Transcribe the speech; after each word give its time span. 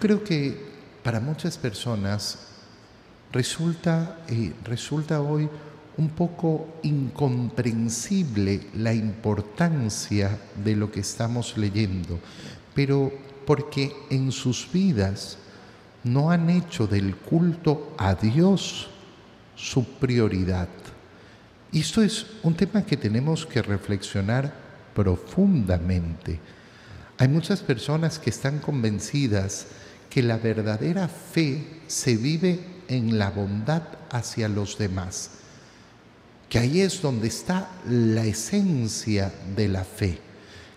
Creo 0.00 0.22
que 0.22 0.56
para 1.02 1.18
muchas 1.18 1.58
personas 1.58 2.38
resulta, 3.32 4.20
eh, 4.28 4.52
resulta 4.62 5.20
hoy 5.20 5.48
un 5.96 6.10
poco 6.10 6.78
incomprensible 6.84 8.68
la 8.74 8.94
importancia 8.94 10.38
de 10.62 10.76
lo 10.76 10.92
que 10.92 11.00
estamos 11.00 11.56
leyendo, 11.58 12.20
pero 12.76 13.12
porque 13.44 13.92
en 14.08 14.30
sus 14.30 14.70
vidas 14.72 15.36
no 16.04 16.30
han 16.30 16.48
hecho 16.48 16.86
del 16.86 17.16
culto 17.16 17.92
a 17.98 18.14
Dios 18.14 18.90
su 19.56 19.84
prioridad. 19.84 20.68
Y 21.72 21.80
esto 21.80 22.02
es 22.02 22.24
un 22.44 22.54
tema 22.54 22.82
que 22.82 22.96
tenemos 22.96 23.44
que 23.44 23.62
reflexionar 23.62 24.54
profundamente. 24.94 26.38
Hay 27.18 27.26
muchas 27.26 27.60
personas 27.62 28.20
que 28.20 28.30
están 28.30 28.60
convencidas 28.60 29.66
que 30.18 30.24
la 30.24 30.36
verdadera 30.36 31.06
fe 31.06 31.62
se 31.86 32.16
vive 32.16 32.58
en 32.88 33.20
la 33.20 33.30
bondad 33.30 33.84
hacia 34.10 34.48
los 34.48 34.76
demás, 34.76 35.30
que 36.48 36.58
ahí 36.58 36.80
es 36.80 37.00
donde 37.00 37.28
está 37.28 37.70
la 37.86 38.24
esencia 38.26 39.32
de 39.54 39.68
la 39.68 39.84
fe, 39.84 40.18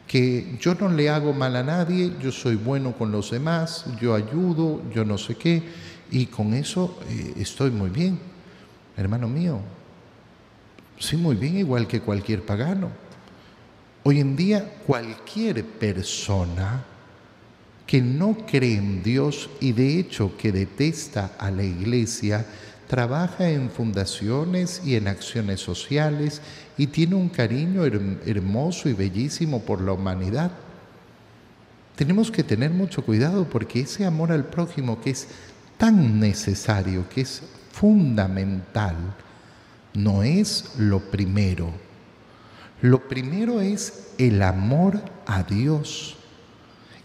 que 0.05 0.59
yo 0.59 0.75
no 0.75 0.89
le 0.89 1.09
hago 1.09 1.33
mal 1.33 1.55
a 1.55 1.63
nadie, 1.63 2.13
yo 2.21 2.31
soy 2.31 2.55
bueno 2.55 2.95
con 2.95 3.11
los 3.11 3.31
demás, 3.31 3.85
yo 3.99 4.13
ayudo, 4.13 4.83
yo 4.93 5.05
no 5.05 5.17
sé 5.17 5.33
qué, 5.33 5.63
y 6.11 6.27
con 6.27 6.53
eso 6.53 6.99
eh, 7.09 7.33
estoy 7.37 7.71
muy 7.71 7.89
bien, 7.89 8.19
hermano 8.95 9.27
mío, 9.27 9.59
sí 10.99 11.17
muy 11.17 11.35
bien 11.35 11.57
igual 11.57 11.87
que 11.87 11.99
cualquier 11.99 12.45
pagano. 12.45 12.91
Hoy 14.03 14.19
en 14.19 14.35
día 14.35 14.71
cualquier 14.85 15.65
persona 15.65 16.90
que 17.91 18.01
no 18.01 18.37
cree 18.49 18.77
en 18.77 19.03
Dios 19.03 19.49
y 19.59 19.73
de 19.73 19.99
hecho 19.99 20.37
que 20.37 20.53
detesta 20.53 21.33
a 21.37 21.51
la 21.51 21.63
iglesia, 21.63 22.45
trabaja 22.87 23.49
en 23.49 23.69
fundaciones 23.69 24.81
y 24.85 24.95
en 24.95 25.09
acciones 25.09 25.59
sociales 25.59 26.41
y 26.77 26.87
tiene 26.87 27.15
un 27.15 27.27
cariño 27.27 27.83
hermoso 27.83 28.87
y 28.87 28.93
bellísimo 28.93 29.63
por 29.63 29.81
la 29.81 29.91
humanidad. 29.91 30.53
Tenemos 31.97 32.31
que 32.31 32.45
tener 32.45 32.71
mucho 32.71 33.03
cuidado 33.03 33.43
porque 33.49 33.81
ese 33.81 34.05
amor 34.05 34.31
al 34.31 34.45
prójimo 34.45 35.01
que 35.01 35.09
es 35.09 35.27
tan 35.77 36.17
necesario, 36.17 37.09
que 37.09 37.19
es 37.19 37.41
fundamental, 37.73 38.95
no 39.93 40.23
es 40.23 40.75
lo 40.77 41.01
primero. 41.01 41.73
Lo 42.81 43.09
primero 43.09 43.59
es 43.59 44.13
el 44.17 44.41
amor 44.43 45.03
a 45.27 45.43
Dios. 45.43 46.15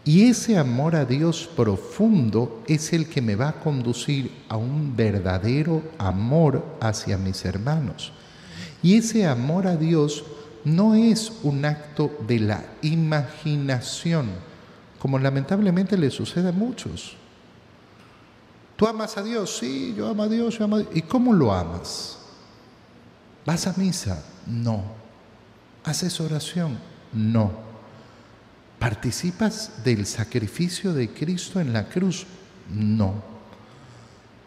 Y 0.06 0.28
ese 0.28 0.56
amor 0.56 0.94
a 0.94 1.04
Dios 1.04 1.50
profundo 1.56 2.62
es 2.68 2.92
el 2.92 3.08
que 3.08 3.20
me 3.20 3.34
va 3.34 3.48
a 3.48 3.60
conducir 3.60 4.30
a 4.48 4.56
un 4.56 4.94
verdadero 4.94 5.82
amor 5.98 6.64
hacia 6.80 7.18
mis 7.18 7.44
hermanos. 7.44 8.12
Y 8.84 8.98
ese 8.98 9.26
amor 9.26 9.66
a 9.66 9.76
Dios 9.76 10.24
no 10.64 10.94
es 10.94 11.32
un 11.42 11.64
acto 11.64 12.16
de 12.24 12.38
la 12.38 12.64
imaginación, 12.82 14.28
como 15.00 15.18
lamentablemente 15.18 15.98
le 15.98 16.12
sucede 16.12 16.50
a 16.50 16.52
muchos. 16.52 17.16
¿Tú 18.76 18.86
amas 18.86 19.16
a 19.16 19.24
Dios? 19.24 19.56
Sí, 19.58 19.92
yo 19.98 20.06
amo 20.06 20.22
a 20.22 20.28
Dios, 20.28 20.56
yo 20.56 20.66
amo 20.66 20.76
a 20.76 20.78
Dios. 20.80 20.90
¿Y 20.94 21.02
cómo 21.02 21.32
lo 21.32 21.52
amas? 21.52 22.18
¿Vas 23.44 23.66
a 23.66 23.74
misa? 23.76 24.24
No. 24.46 24.84
¿Haces 25.82 26.20
oración? 26.20 26.78
No. 27.12 27.65
¿Participas 28.86 29.82
del 29.82 30.06
sacrificio 30.06 30.94
de 30.94 31.08
Cristo 31.08 31.58
en 31.58 31.72
la 31.72 31.88
cruz? 31.88 32.24
No. 32.72 33.20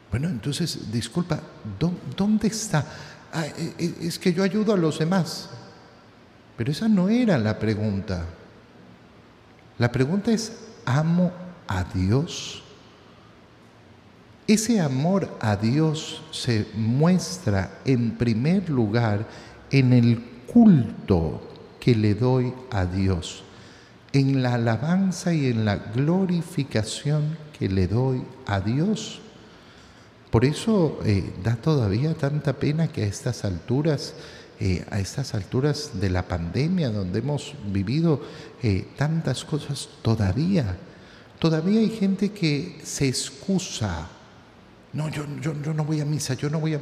Bueno, 0.10 0.30
entonces, 0.30 0.90
disculpa, 0.90 1.42
¿dónde 2.16 2.48
está? 2.48 2.86
Ah, 3.34 3.46
e, 3.46 3.74
e, 3.78 4.08
es 4.08 4.18
que 4.18 4.32
yo 4.32 4.42
ayudo 4.42 4.72
a 4.72 4.78
los 4.78 4.98
demás. 4.98 5.50
Pero 6.56 6.72
esa 6.72 6.88
no 6.88 7.10
era 7.10 7.38
la 7.38 7.60
pregunta. 7.60 8.28
La 9.78 9.92
pregunta 9.92 10.32
es, 10.32 10.54
¿amo 10.86 11.34
a 11.68 11.84
Dios? 11.84 12.64
Ese 14.48 14.80
amor 14.80 15.38
a 15.42 15.58
Dios 15.58 16.24
se 16.32 16.66
muestra 16.76 17.80
en 17.84 18.18
primer 18.18 18.70
lugar 18.70 19.28
en 19.70 19.92
el 19.92 20.24
culto 20.48 21.46
que 21.78 21.94
le 21.94 22.16
doy 22.16 22.54
a 22.72 22.86
Dios, 22.86 23.44
en 24.14 24.42
la 24.42 24.56
alabanza 24.56 25.34
y 25.34 25.48
en 25.48 25.66
la 25.66 25.76
glorificación 25.78 27.38
que 27.58 27.70
le 27.70 27.88
doy 27.88 28.24
a 28.46 28.62
Dios. 28.62 29.22
Por 30.32 30.46
eso 30.46 31.00
eh, 31.06 31.34
da 31.44 31.56
todavía 31.56 32.14
tanta 32.14 32.54
pena 32.54 32.88
que 32.88 33.04
a 33.04 33.08
estas 33.08 33.46
alturas, 33.46 34.14
eh, 34.60 34.86
a 34.92 35.00
estas 35.00 35.34
alturas 35.34 36.00
de 36.00 36.10
la 36.10 36.28
pandemia, 36.28 36.90
donde 36.90 37.20
hemos 37.20 37.56
vivido 37.68 38.22
eh, 38.62 38.88
tantas 38.96 39.44
cosas, 39.44 39.90
todavía, 40.02 40.78
todavía 41.40 41.80
hay 41.80 41.90
gente 41.90 42.32
que 42.32 42.80
se 42.84 43.08
excusa. 43.08 44.08
No, 44.94 45.10
yo, 45.10 45.26
yo, 45.42 45.54
no 45.54 45.84
voy 45.84 46.02
a 46.02 46.06
misa, 46.06 46.34
yo 46.36 46.50
no 46.50 46.60
voy 46.60 46.76
a... 46.76 46.82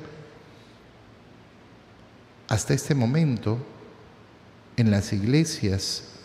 Hasta 2.50 2.74
este 2.74 2.96
momento, 2.96 3.58
en 4.78 4.92
las 4.92 5.12
iglesias, 5.12 6.17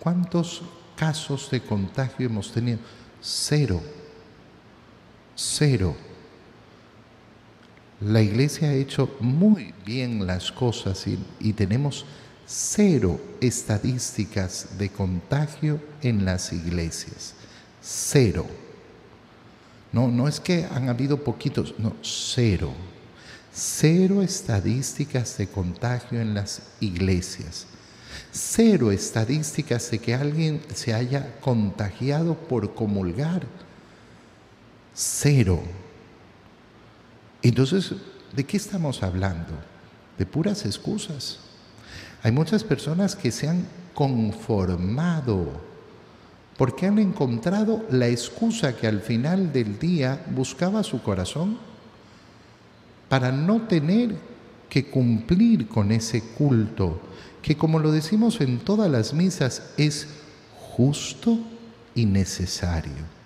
¿cuántos 0.00 0.62
casos 0.96 1.48
de 1.50 1.60
contagio 1.60 2.26
hemos 2.26 2.50
tenido? 2.50 2.78
Cero. 3.20 3.80
Cero. 5.36 5.94
La 8.00 8.22
iglesia 8.22 8.70
ha 8.70 8.74
hecho 8.74 9.14
muy 9.20 9.74
bien 9.84 10.26
las 10.26 10.50
cosas 10.50 11.06
y, 11.06 11.52
tenemos 11.52 12.06
cero 12.46 13.20
estadísticas 13.40 14.78
de 14.78 14.88
contagio 14.88 15.80
en 16.02 16.24
las 16.24 16.52
iglesias. 16.52 17.34
Cero. 17.82 18.46
No, 19.92 20.08
no 20.08 20.28
es 20.28 20.40
que 20.40 20.64
han 20.64 20.88
habido 20.88 21.22
poquitos, 21.22 21.74
no, 21.78 21.94
cero. 22.02 22.72
Cero 23.52 24.22
estadísticas 24.22 25.36
de 25.36 25.48
contagio 25.48 26.20
en 26.20 26.32
las 26.32 26.62
iglesias. 26.80 27.66
Cero 28.32 28.92
estadísticas 28.92 29.90
de 29.90 29.98
que 29.98 30.14
alguien 30.14 30.60
se 30.74 30.94
haya 30.94 31.38
contagiado 31.40 32.34
por 32.34 32.74
comulgar. 32.74 33.42
Cero. 34.94 35.60
Entonces, 37.42 37.94
¿de 38.34 38.44
qué 38.44 38.56
estamos 38.56 39.02
hablando? 39.02 39.52
De 40.18 40.26
puras 40.26 40.64
excusas. 40.66 41.38
Hay 42.22 42.32
muchas 42.32 42.64
personas 42.64 43.16
que 43.16 43.30
se 43.30 43.48
han 43.48 43.66
conformado 43.94 45.70
porque 46.60 46.86
han 46.86 46.98
encontrado 46.98 47.86
la 47.90 48.08
excusa 48.08 48.76
que 48.76 48.86
al 48.86 49.00
final 49.00 49.50
del 49.50 49.78
día 49.78 50.22
buscaba 50.30 50.82
su 50.82 51.02
corazón 51.02 51.56
para 53.08 53.32
no 53.32 53.62
tener 53.62 54.14
que 54.70 54.86
cumplir 54.86 55.68
con 55.68 55.92
ese 55.92 56.22
culto, 56.22 57.00
que 57.42 57.56
como 57.56 57.78
lo 57.78 57.92
decimos 57.92 58.40
en 58.40 58.60
todas 58.60 58.90
las 58.90 59.12
misas, 59.12 59.72
es 59.76 60.06
justo 60.58 61.38
y 61.94 62.06
necesario. 62.06 63.19